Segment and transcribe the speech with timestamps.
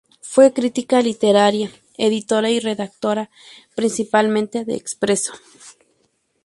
[0.23, 3.29] Fue crítica literaria, editora y redactora
[3.75, 5.31] principal de "Expresso".